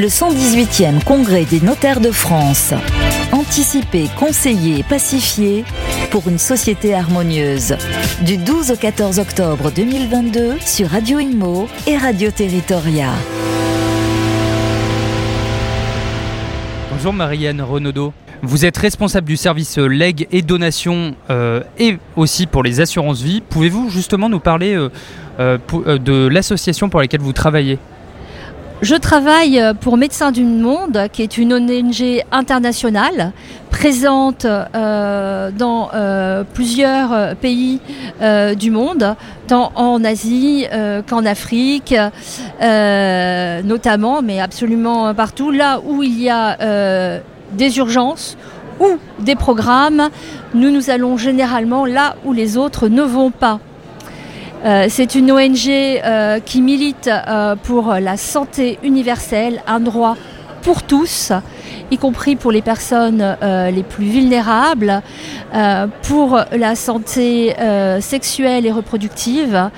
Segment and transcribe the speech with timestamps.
[0.00, 2.72] le 118e Congrès des notaires de France.
[3.32, 5.62] Anticiper, conseiller, pacifier
[6.10, 7.76] pour une société harmonieuse.
[8.22, 13.10] Du 12 au 14 octobre 2022 sur Radio Imo et Radio Territoria.
[16.90, 18.14] Bonjour Marianne Renaudot.
[18.42, 23.42] Vous êtes responsable du service legs et donations euh, et aussi pour les assurances vie.
[23.42, 24.88] Pouvez-vous justement nous parler euh,
[25.38, 27.78] euh, de l'association pour laquelle vous travaillez?
[28.82, 33.32] Je travaille pour Médecins du Monde, qui est une ONG internationale
[33.70, 35.90] présente dans
[36.54, 37.80] plusieurs pays
[38.58, 40.66] du monde, tant en Asie
[41.08, 41.94] qu'en Afrique,
[42.60, 47.20] notamment, mais absolument partout, là où il y a
[47.52, 48.36] des urgences
[48.80, 48.86] ou
[49.18, 50.08] des programmes,
[50.54, 53.60] nous nous allons généralement là où les autres ne vont pas.
[54.64, 60.16] Euh, c'est une ONG euh, qui milite euh, pour la santé universelle, un droit
[60.62, 61.32] pour tous,
[61.90, 65.00] y compris pour les personnes les plus vulnérables,
[66.02, 67.56] pour la santé
[68.00, 69.70] sexuelle et reproductive,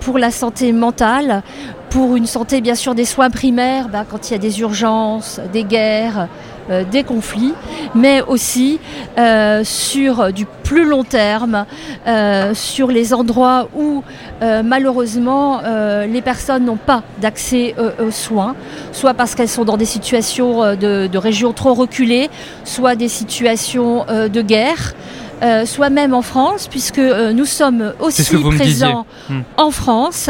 [0.00, 1.42] pour la santé mentale,
[1.88, 5.40] pour une santé bien sûr des soins primaires, bah, quand il y a des urgences,
[5.54, 6.28] des guerres,
[6.68, 7.54] euh, des conflits,
[7.94, 8.78] mais aussi
[9.18, 11.64] euh, sur du plus long terme,
[12.06, 14.02] euh, sur les endroits où
[14.42, 15.60] malheureusement
[16.06, 18.54] les personnes n'ont pas d'accès aux soins,
[18.90, 22.30] soit parce qu'elles sont dans des situations de, de régions trop reculées,
[22.64, 24.94] soit des situations de guerre.
[25.42, 28.22] Euh, soit même en France, puisque euh, nous sommes aussi
[28.56, 29.40] présents hmm.
[29.56, 30.28] en France.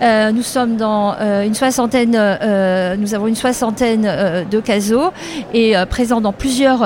[0.00, 2.12] Euh, nous sommes dans une soixantaine,
[2.98, 5.10] nous avons une soixantaine de casos
[5.52, 6.82] et présents dans plusieurs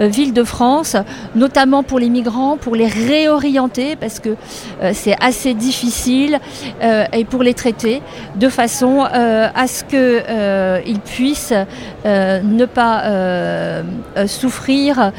[0.00, 0.96] euh, ville de France,
[1.34, 4.30] notamment pour les migrants, pour les réorienter, parce que
[4.82, 6.38] euh, c'est assez difficile,
[6.82, 8.02] euh, et pour les traiter,
[8.36, 11.54] de façon à ce qu'ils puissent
[12.04, 13.82] ne pas
[14.26, 15.12] souffrir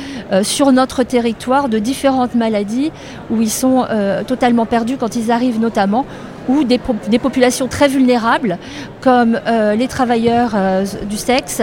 [0.43, 2.91] sur notre territoire de différentes maladies
[3.29, 3.85] où ils sont
[4.27, 6.05] totalement perdus quand ils arrivent notamment
[6.47, 6.79] ou des,
[7.19, 8.57] populations très vulnérables
[9.01, 9.39] comme
[9.77, 10.55] les travailleurs
[11.09, 11.61] du sexe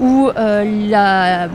[0.00, 1.48] ou la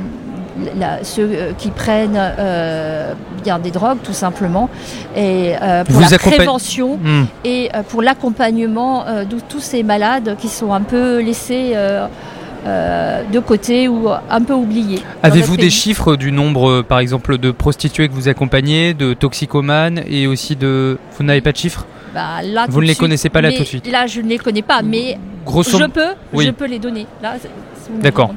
[1.03, 4.69] ceux euh, qui prennent euh, bien des drogues tout simplement
[5.15, 7.25] et euh, pour la prévention hmm.
[7.45, 11.73] et pour l'accompagnement de tous ces malades qui sont un peu laissés
[12.65, 15.01] de côté ou un peu oubliés.
[15.23, 20.27] Avez-vous des chiffres du nombre, par exemple, de prostituées que vous accompagnez, de toxicomanes et
[20.27, 20.97] aussi de...
[21.17, 21.85] Vous n'avez pas de chiffres?
[22.13, 24.61] Bah, Vous ne les connaissez pas là tout de suite Là, je ne les connais
[24.61, 25.17] pas, mais
[25.47, 27.05] je peux, je peux les donner.
[28.01, 28.33] D'accord.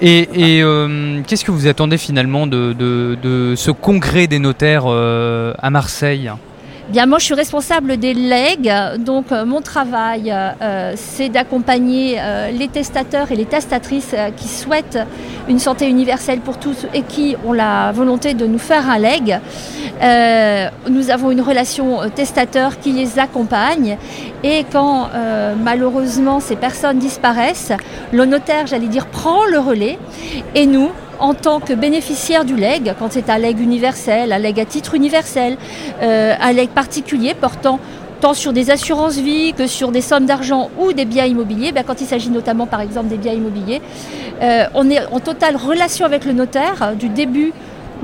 [0.00, 6.30] Et, euh, qu'est-ce que vous attendez finalement de, ce congrès des notaires euh, à Marseille?
[6.88, 12.52] Bien, moi, je suis responsable des legs, donc euh, mon travail, euh, c'est d'accompagner euh,
[12.52, 15.00] les testateurs et les testatrices qui souhaitent
[15.48, 19.40] une santé universelle pour tous et qui ont la volonté de nous faire un leg.
[20.88, 23.98] nous avons une relation testateur qui les accompagne.
[24.44, 25.08] Et quand
[25.62, 27.72] malheureusement ces personnes disparaissent,
[28.12, 29.98] le notaire, j'allais dire, prend le relais.
[30.54, 34.58] Et nous, en tant que bénéficiaire du leg, quand c'est un leg universel, un leg
[34.60, 35.56] à titre universel,
[36.02, 37.78] euh, un leg particulier portant
[38.20, 41.84] tant sur des assurances vie que sur des sommes d'argent ou des biens immobiliers, ben,
[41.86, 43.82] quand il s'agit notamment par exemple des biens immobiliers,
[44.42, 47.52] euh, on est en totale relation avec le notaire du début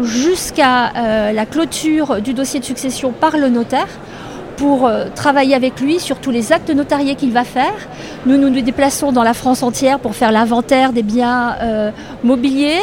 [0.00, 3.88] jusqu'à euh, la clôture du dossier de succession par le notaire
[4.56, 7.74] pour euh, travailler avec lui sur tous les actes notariés qu'il va faire.
[8.26, 11.90] Nous nous déplaçons dans la France entière pour faire l'inventaire des biens euh,
[12.22, 12.80] mobiliers,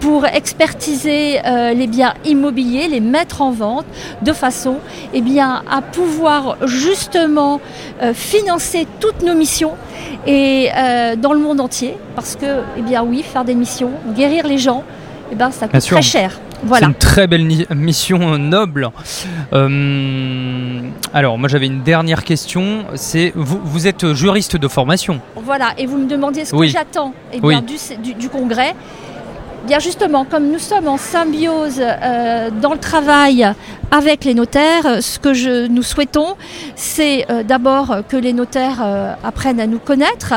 [0.00, 3.86] pour expertiser euh, les biens immobiliers, les mettre en vente,
[4.22, 4.76] de façon
[5.12, 7.60] eh bien, à pouvoir justement
[8.14, 9.72] financer toutes nos missions
[10.26, 10.70] et
[11.18, 11.96] dans le monde entier.
[12.14, 14.84] Parce que, eh bien oui, faire des missions, guérir les gens,
[15.32, 16.40] eh ben, ça coûte très cher.
[16.68, 18.90] C'est une très belle mission noble.
[19.52, 20.80] Euh,
[21.12, 22.84] alors, moi j'avais une dernière question.
[22.94, 25.20] C'est vous, vous, êtes juriste de formation.
[25.36, 28.74] Voilà, et vous me demandiez ce que j'attends eh du, congrès.
[29.66, 33.46] Bien justement, comme nous sommes en symbiose euh, dans le travail
[33.90, 36.36] avec les notaires, ce que je, nous souhaitons,
[36.76, 38.82] c'est euh, d'abord que les notaires
[39.22, 40.34] apprennent à nous connaître,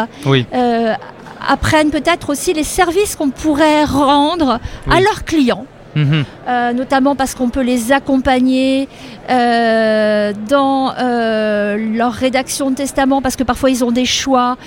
[1.48, 4.60] apprennent peut-être aussi les services qu'on pourrait rendre
[4.90, 6.26] à leurs clients Mhm.
[6.48, 8.88] euh, notamment parce qu'on peut les accompagner
[9.30, 14.58] euh, dans euh, leur rédaction de testament, parce que parfois ils ont des choix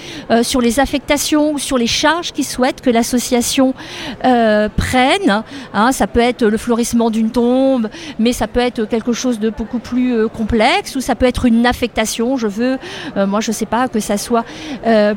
[0.43, 3.75] sur les affectations ou sur les charges qu'ils souhaitent que l'association
[4.20, 5.43] prenne.
[5.75, 7.88] Hein, ça peut être le fleurissement d'une tombe,
[8.19, 11.67] mais ça peut être quelque chose de beaucoup plus complexe, ou ça peut être une
[11.67, 12.37] affectation.
[12.37, 12.79] Je veux,
[13.17, 14.44] moi je sais pas, que ça soit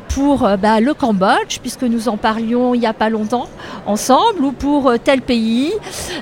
[0.08, 3.48] pour bah, le Cambodge, puisque nous en parlions il y a pas longtemps
[3.86, 5.72] ensemble, ou pour tel pays.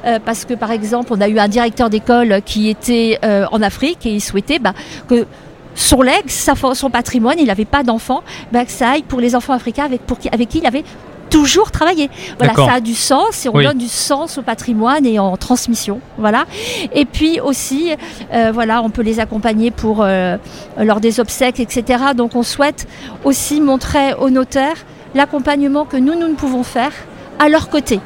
[0.05, 3.63] Euh, parce que par exemple, on a eu un directeur d'école qui était euh, en
[3.63, 4.75] Afrique et il souhaitait bah,
[5.09, 5.27] que
[5.75, 8.23] son legs, son patrimoine, il n'avait pas d'enfants,
[8.53, 10.85] bah, que ça aille pour les enfants africains avec, pour qui, avec qui il avait
[11.31, 12.11] toujours travaillé.
[12.39, 13.65] Voilà, ça a du sens et on Oui.
[13.65, 16.01] donne du sens au patrimoine et en transmission.
[16.17, 16.47] Voilà.
[16.95, 17.93] Et puis aussi,
[18.33, 20.37] euh, voilà, on peut les accompagner pour euh,
[20.79, 22.03] lors des obsèques, etc.
[22.17, 22.89] Donc on souhaite
[23.25, 24.77] aussi montrer aux notaires
[25.15, 26.93] l'accompagnement que nous, nous ne pouvons faire
[27.39, 28.01] à leur côté.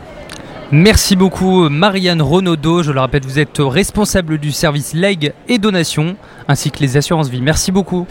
[0.74, 2.82] Merci beaucoup Marianne Renaudot.
[2.82, 6.16] Je le répète, vous êtes responsable du service legs et donations
[6.48, 7.42] ainsi que les assurances vie.
[7.42, 8.06] Merci beaucoup.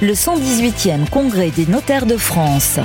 [0.00, 2.80] Le 118e Congrès des notaires de France.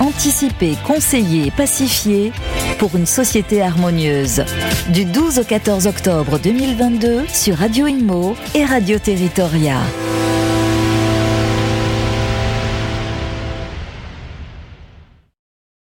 [0.00, 2.32] Anticiper, conseiller, pacifier
[2.78, 4.42] pour une société harmonieuse.
[4.88, 9.76] Du 12 au 14 octobre 2022 sur Radio Imo et Radio Territoria.